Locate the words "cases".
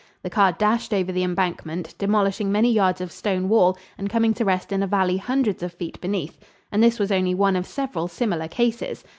8.47-9.03